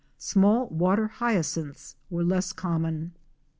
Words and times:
Small 0.17 0.65
Water 0.69 1.09
Hyacinths 1.09 1.95
were 2.09 2.23
less 2.23 2.53
common. 2.53 3.11